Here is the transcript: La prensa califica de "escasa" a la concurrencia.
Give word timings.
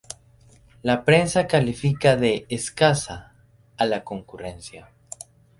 La 0.81 1.05
prensa 1.05 1.45
califica 1.45 2.15
de 2.15 2.47
"escasa" 2.49 3.33
a 3.77 3.85
la 3.85 4.03
concurrencia. 4.03 4.89